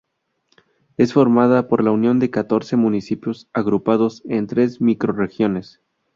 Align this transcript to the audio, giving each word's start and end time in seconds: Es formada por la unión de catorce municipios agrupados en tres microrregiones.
Es 0.97 1.13
formada 1.13 1.67
por 1.67 1.83
la 1.83 1.91
unión 1.91 2.17
de 2.17 2.31
catorce 2.31 2.75
municipios 2.75 3.47
agrupados 3.53 4.23
en 4.25 4.47
tres 4.47 4.81
microrregiones. 4.81 5.79